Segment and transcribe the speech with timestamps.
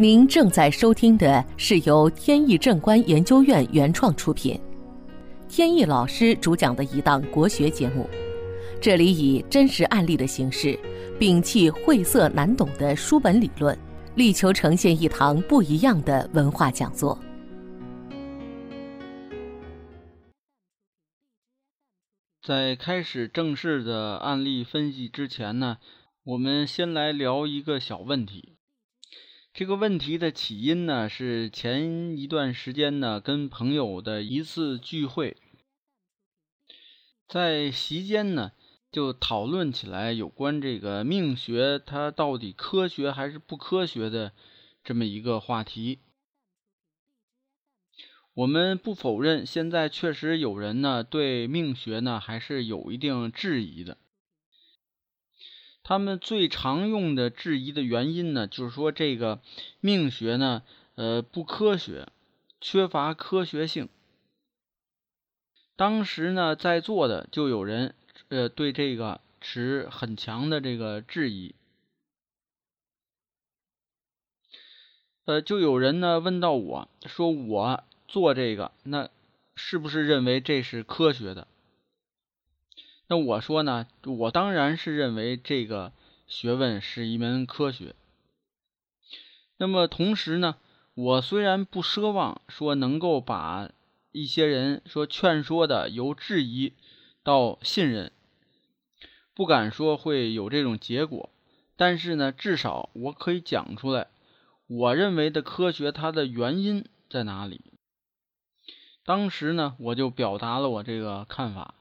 [0.00, 4.58] 您正在收听的是由天意正观研究院原创出品，
[5.46, 8.08] 天意老师主讲的一档国学节目。
[8.80, 10.68] 这里以真实案例的形式，
[11.18, 13.78] 摒弃晦涩难懂的书本理论，
[14.14, 17.18] 力求呈现一堂不一样的文化讲座。
[22.42, 25.76] 在开始正式的案例分析之前呢，
[26.24, 28.56] 我们先来聊一个小问题。
[29.60, 35.36] 这个问题的起因呢，是前一段时间呢，跟朋友的一次聚会，
[37.28, 38.52] 在席间呢，
[38.90, 44.32] 就讨论起来有关这个命学它到底科学还是不科学的
[44.82, 45.98] 这么一个话题。
[48.32, 53.98] 我们不否认，现在确实有人呢对命学呢还是有一定质疑的。
[55.90, 59.40] 他们最常用的质疑的原因呢，就是说这个
[59.80, 60.62] 命学呢，
[60.94, 62.06] 呃，不科学，
[62.60, 63.88] 缺乏科学性。
[65.74, 67.96] 当时呢，在座的就有人
[68.28, 71.56] 呃对这个持很强的这个质疑，
[75.24, 77.82] 呃，就有人呢问到我说我。
[78.06, 79.08] 做这个，那
[79.56, 81.48] 是不是认为这是科学的？
[83.10, 85.92] 那我说呢，我当然是认为这个
[86.28, 87.96] 学问是一门科学。
[89.56, 90.58] 那么同时呢，
[90.94, 93.68] 我虽然不奢望说能够把
[94.12, 96.74] 一些人说劝说的由质疑
[97.24, 98.12] 到信任，
[99.34, 101.30] 不敢说会有这种结果，
[101.74, 104.06] 但是呢，至少我可以讲出来，
[104.68, 107.72] 我认为的科学它的原因在哪里。
[109.04, 111.74] 当时呢，我就表达了我这个看法，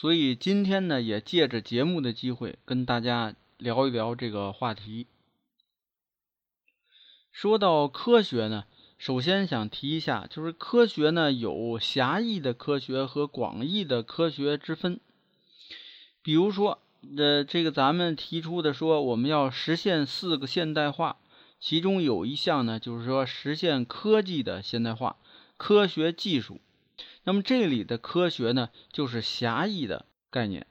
[0.00, 5.08] 所以今天呢，也借着节目的机会跟大家聊一聊这个话题。
[7.32, 15.00] 说到科学呢，首先想提一下，就是科学呢有狭义的科学和广义的科学之分。
[16.22, 16.80] 比如说，
[17.16, 21.16] 呃，这个咱们提出的说，我们要实现四个现代化，
[21.58, 25.16] 其中有一项呢，就是说实现科技的现代化。
[25.56, 26.60] 科学技术，
[27.28, 30.66] 那么这里的科学呢，就是狭义的概念，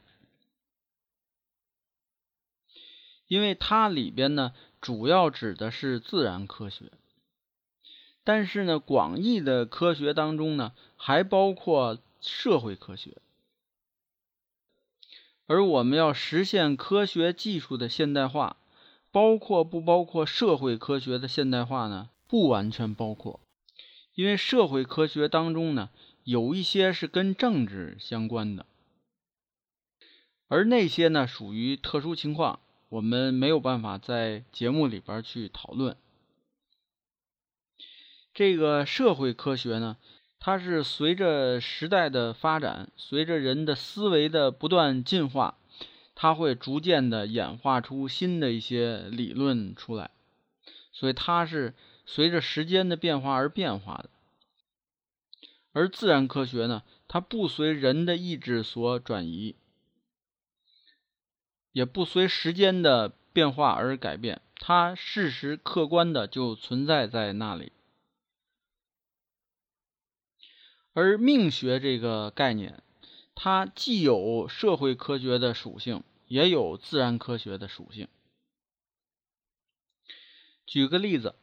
[3.28, 6.92] 因为它里边呢，主要指的是自然科学。
[8.24, 13.22] 但是呢，广义的科学当中呢，还包括社会科学。
[15.46, 18.58] 而我们要实现科学技术的现代化，
[19.12, 22.10] 包括不包括社会科学的现代化呢？
[22.28, 23.40] 不完全包括。
[24.16, 25.92] 因为社会科学当中呢，
[26.28, 28.66] 有一些是跟政治相关的，
[30.50, 35.96] 而那些呢属于特殊情况，我们没有办法在节目里边去讨论。
[38.34, 39.96] 这个社会科学呢，
[40.38, 45.58] 它是随着时代的发展，随着人的思维的不断进化，
[46.14, 50.12] 它会逐渐的演化出新的一些理论出来，
[50.92, 51.74] 所以它是。
[52.10, 54.10] 随着时间的变化而变化的，
[55.78, 59.56] 而自然科学呢，它不随人的意志所转移，
[61.72, 67.72] 也不随时间的变化而改变，它事实客观的就存在在那里。
[70.94, 72.82] 而命学这个概念，
[73.36, 78.08] 它既有社会科学的属性，也有自然科学的属性。
[80.66, 81.36] 举个例子。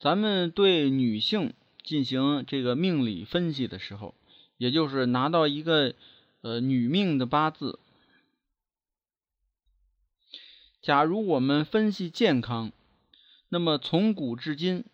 [0.00, 1.54] 咱们对女性
[1.88, 4.14] 进行这个命理分析的时候，
[4.58, 5.94] 也就是拿到一个
[6.42, 7.78] 呃女命的八字，
[10.82, 12.72] 假如我们分析健康，
[13.48, 14.84] 那么从古至今，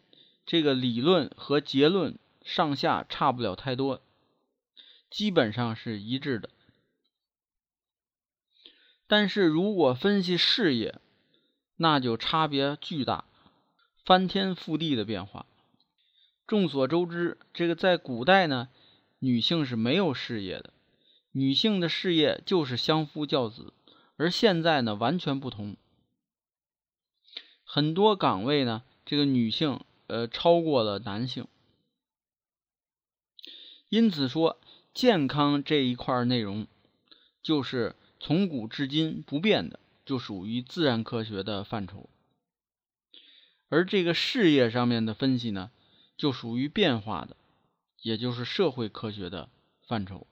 [0.47, 4.01] 这个理论和结论上下差不了太多，
[5.11, 6.49] 基本上是一致的。
[9.09, 11.01] 但是如果分析事业，
[11.77, 13.25] 那就差别巨大。
[14.05, 15.47] 翻天覆地的变化。
[16.47, 18.69] 众所周知，这个在古代呢，
[19.19, 20.73] 女性是没有事业的，
[21.33, 23.73] 女性的事业就是相夫教子。
[24.17, 25.77] 而现在呢，完全不同，
[27.65, 31.49] 很多岗位呢，这个女性呃超过了男性。
[33.89, 34.61] 因此说，
[34.93, 36.67] 健康这一块内容，
[37.43, 42.09] 就是从古至今不变的，就属于自然科学的范畴。
[43.69, 45.73] 而这个事业上面的分析呢，
[46.17, 47.37] 就属于变化的，
[48.03, 49.49] 也就是社会科学的
[49.87, 50.27] 范畴。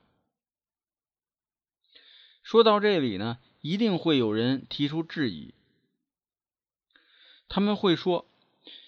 [2.41, 5.53] 说到这里呢，一定会有人提出质疑。
[7.47, 8.25] 他们会说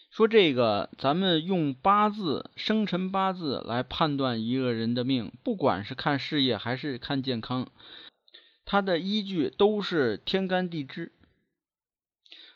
[0.10, 7.70] 说这个，咱们用八字生辰八字来判断一个人的命，不管是看事业还是看健康，
[8.64, 11.12] 它的依据都是天干地支。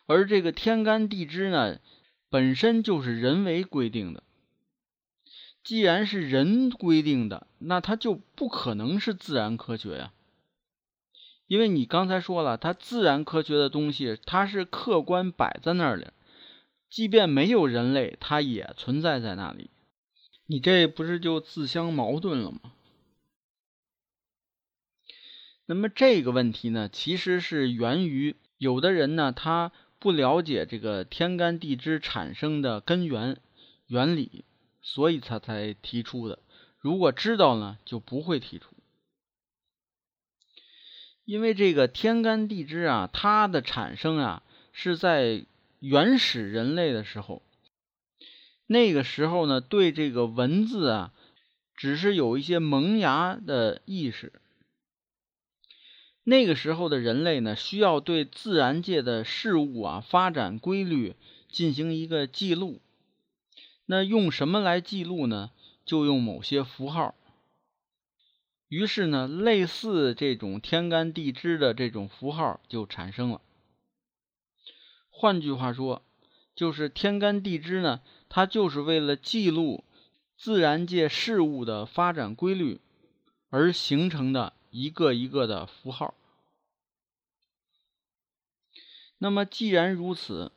[0.06, 1.80] 而这个天干地支呢，
[2.30, 4.24] 本身就是人为规定的。
[5.64, 10.14] 既然是人规定的，那它就不可能是自然科学呀。
[11.48, 16.14] 因为你刚才说了，它自然科学的东西，它是客观摆在那儿的，
[16.90, 19.70] 即便没有人类，它也存在在那里。
[20.46, 22.60] 你这不是就自相矛盾了吗？
[25.68, 33.38] 那么这个问题呢，其实是源于有的人呢，他不了解这个天干地支产生的根源
[33.86, 34.46] 原理，
[34.92, 36.40] 所以他才提出的。
[36.80, 38.76] 如果知道呢，就不会提出。
[41.26, 44.42] 因为这个天干地支啊，它的产生啊
[44.74, 45.46] 是在
[45.80, 47.44] 原始人类的时候，
[48.66, 51.14] 那个时候呢，对这个文字啊，
[51.76, 54.34] 只是有一些萌芽的意识。
[56.24, 61.16] 那个时候的人类呢，需要对自然界的事物啊发展规律
[61.48, 62.82] 进行一个记录。
[63.92, 65.50] 那用什么来记录呢？
[65.84, 67.16] 就用某些符号。
[68.68, 73.42] 于是呢，类似这种天干地支的这种符号就产生了。
[75.10, 76.04] 换句话说，
[76.54, 79.84] 就是天干地支呢，它就是为了记录
[80.38, 82.80] 自然界事物的发展规律
[83.50, 86.14] 而形成的一个一个的符号。
[89.18, 90.52] 那么既然如此，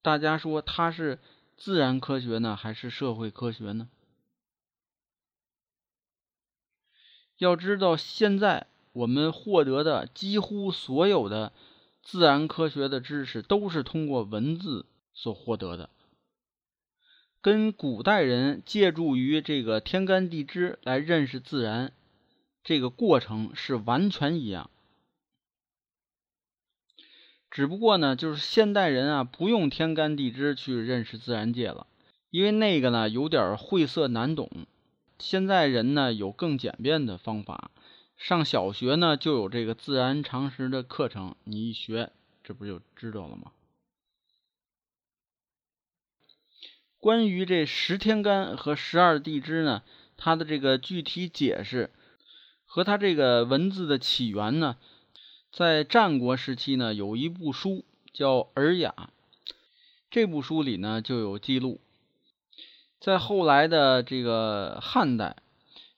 [0.00, 1.18] 大家说它是
[1.60, 3.90] 自然科学呢，还是社会科学呢？
[7.36, 11.52] 要知道，现在我们获得的几乎所有的
[12.02, 15.90] 自然科学的知识，都是通过文字所获得的，
[17.42, 21.92] 跟古代人借助于这个天干地支来认识自然
[22.64, 24.70] 这个过程是完全一样。
[27.50, 31.88] 只不过呢，就是现代人啊，不用天干地支去认识自然界了，
[32.30, 34.48] 因为那个呢有点晦涩难懂。
[35.18, 37.72] 现在人呢有更简便的方法，
[38.16, 42.12] 上小学呢就有这个自然常识的课程，你一学，
[42.44, 43.50] 这不就知道了吗？
[46.98, 49.82] 关于这十天干和十二地支呢，
[50.16, 51.90] 它的这个具体解释
[52.64, 54.76] 和它这个文字的起源呢，
[55.52, 58.94] 在战国时期呢有一部书叫《尔雅》，
[60.10, 61.80] 这部书里呢就有记录。
[63.00, 65.36] 在后来的这个汉代，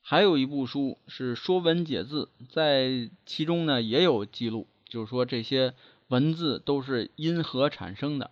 [0.00, 5.74] 还有一部书是《说文解字》，在其中呢也有记录，就是说这些
[6.08, 8.30] 文字都是因何产生的。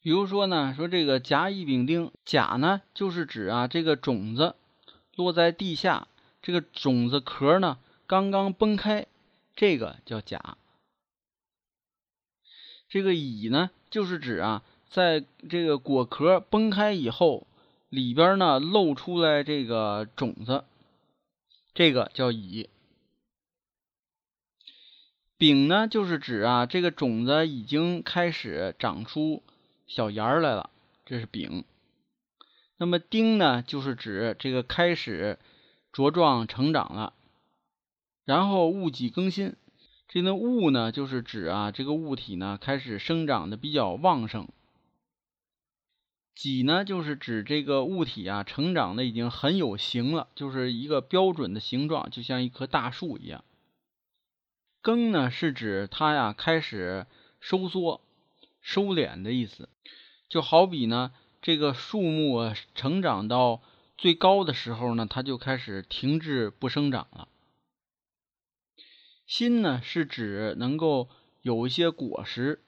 [0.00, 4.54] 比如说呢，说这个甲乙丙丁，甲呢就是指啊这个种子
[5.16, 6.08] 落在地下，
[6.44, 9.06] 这个种子壳呢刚刚崩开，
[9.56, 10.58] 这个叫甲。
[12.90, 14.62] 这个乙呢就是指啊。
[14.90, 17.48] 在这个果壳崩开以后，
[17.88, 20.64] 里边呢露出来这个种子，
[21.72, 22.68] 这个叫乙。
[25.38, 29.42] 丙呢就是指啊这个种子已经开始长出
[29.86, 30.70] 小芽来了，
[31.06, 31.64] 这是丙。
[32.76, 35.38] 那么丁呢就是指这个开始
[35.94, 37.12] 茁壮成长了，
[38.24, 39.54] 然后物己更新。
[40.08, 44.48] 这个物呢就是指啊这个物体呢开始生长的比较旺盛。
[46.34, 53.44] 己呢，就是指这个物体啊，成长的已经很有形了，就是一个标准的形状，就像一棵大树一样。
[54.82, 57.06] 庚呢，是指它呀开始
[57.38, 58.00] 收缩、
[58.60, 59.68] 收敛的意思，
[60.28, 63.62] 就好比呢，这个树木啊成长到
[63.96, 67.28] 最高的时候呢，它就开始停滞不生长了。
[69.26, 71.08] 心呢，是指能够
[71.42, 72.62] 有一些果实，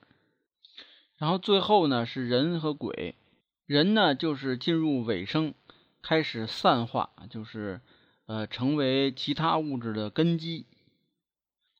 [1.17, 3.15] 然后最后呢是人和鬼。
[3.65, 5.53] 人呢，就是进入尾声，
[6.01, 7.81] 开始散化，就是
[8.25, 10.65] 呃，成为其他物质的根基。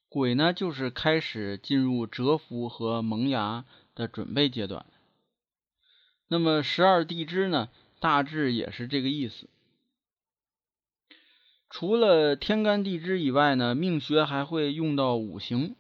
[0.10, 4.86] 鬼呢，就是开始进入蛰伏和萌芽的准备阶段。
[6.27, 9.48] 那么十二地支呢，大致也是这个意思。
[11.70, 15.75] 除了天干地支以外呢，命学还会用到五行。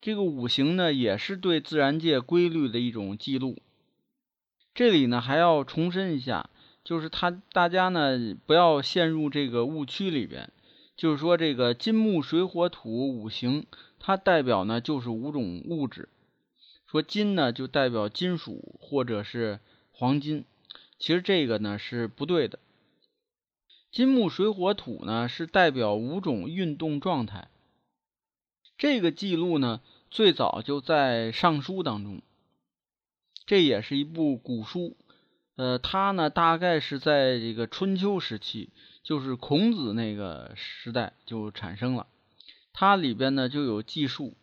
[0.00, 3.56] 这个五行呢，也是对自然界规律的一种记录。
[4.74, 6.50] 这里呢还要重申一下，
[6.84, 10.52] 就是他大家呢不要陷入这个误区里边。
[10.96, 13.66] 就是说这个金木水火土五行，
[13.98, 16.08] 它代表呢就是五种物质。
[16.86, 20.44] 说金呢就代表金属或者是黄金，
[20.98, 22.58] 其实这个呢是不对的。
[23.90, 27.48] 金木水火土呢是代表五种运动状态。
[28.76, 32.20] 这个记录呢最早就在《尚书》当中，
[33.46, 34.96] 这也是一部古书。
[35.56, 38.70] 呃，它呢大概是在这个春秋时期，
[39.02, 42.06] 就是孔子那个时代就产生了。
[42.72, 44.36] 它里边呢就有记述。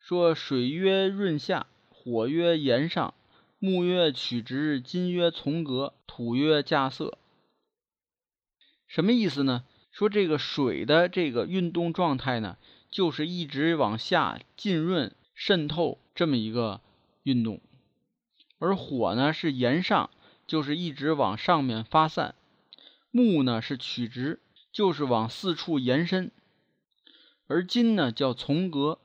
[0.00, 3.14] 说水曰润下，火曰炎上，
[3.58, 7.16] 木曰曲直，金曰从革，土曰稼色。
[8.86, 9.64] 什么意思呢？
[9.90, 12.58] 说这个水的这个运动状态呢，
[12.90, 16.82] 就是一直往下浸润、渗透这么一个
[17.22, 17.60] 运动；
[18.58, 20.10] 而火呢是炎上，
[20.46, 22.34] 就是一直往上面发散；
[23.10, 26.28] 木呢是曲直，就是往四处延伸；
[27.46, 28.98] 而金呢叫从革。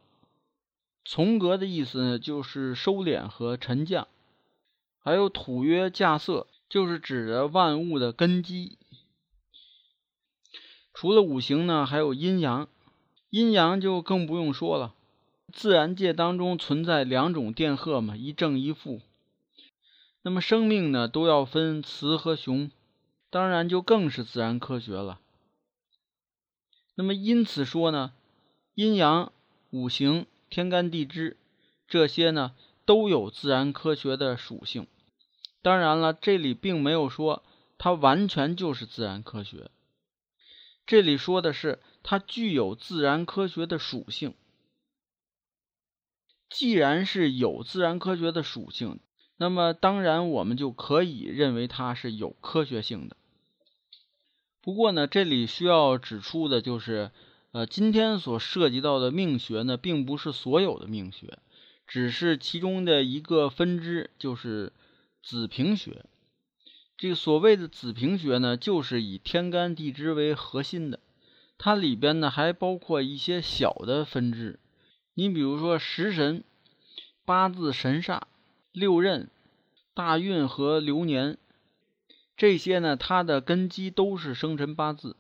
[1.06, 4.10] 从革的意思呢，就是收敛和沉降。
[5.02, 8.78] 还有土曰稼色，就是指的万物的根基。
[10.94, 12.68] 除了五行呢，还有阴阳。
[13.30, 14.94] 阴阳就更不用说了。
[15.52, 19.02] 自然界当中存在两种电荷嘛，一正一负。
[20.22, 22.70] 那么生命呢，都要分雌和雄，
[23.30, 25.20] 当然就更是自然科学了。
[26.96, 28.14] 那么因此说呢，
[28.76, 29.32] 阴阳
[29.72, 30.26] 五行。
[30.50, 31.38] 天干地支
[31.88, 32.54] 这些呢，
[32.92, 34.86] 都有自然科学的属性。
[35.62, 37.42] 当然了，这里并没有说
[37.78, 39.72] 它完全就是自然科学。
[40.86, 44.34] 这里说的是它具有自然科学的属性。
[46.50, 49.00] 既然是有自然科学的属性，
[49.38, 53.16] 那么当然我们就可以认为它是有科学性的。
[54.62, 57.12] 不过呢，这里需要指出的就是。
[57.54, 61.38] 呃，今天所涉及到的命学呢，并不是所有的命学，
[61.92, 64.72] 只是其中的一个分支，就是
[65.22, 66.06] 子平学。
[66.98, 71.02] 这个所谓的子平学呢，就是以天干地支为核心的，
[71.58, 74.58] 它里边呢还包括一些小的分支。
[75.16, 76.46] 你比如说食神、
[77.26, 78.22] 八字神煞、
[78.72, 79.30] 六壬、
[79.94, 81.38] 大运和流年，
[82.38, 85.18] 这些呢，它的根基都是生辰八字。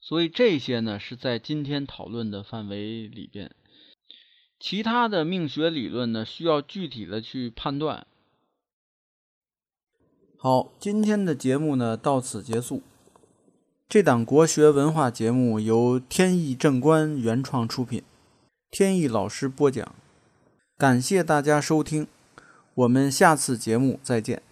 [0.00, 3.54] 所以这些呢是在今天讨论的范围里边，
[4.58, 8.06] 其他的命学理论呢需要具体的去判断。
[10.38, 12.82] 好，今天的节目呢到此结束。
[13.88, 18.02] 这档国学文化节目由天意正观原创出品，
[18.70, 19.94] 天意老师播讲，
[20.76, 22.06] 感谢大家收听，
[22.74, 24.42] 我们下次节目再见。